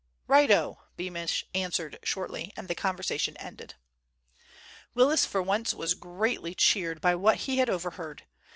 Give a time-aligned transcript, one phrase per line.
[0.25, 3.75] "Righto," Beamish answered shortly, and the conversation ended.
[4.95, 8.23] Willis for once was greatly cheered by what he had overheard.